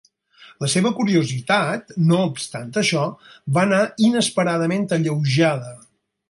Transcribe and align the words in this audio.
La 0.63 0.67
seva 0.75 0.91
curiositat, 0.99 1.93
no 2.11 2.17
obstant 2.29 2.71
això, 2.83 3.05
va 3.59 3.67
anar 3.69 3.83
inesperadament 4.09 4.89
alleujada. 4.99 5.71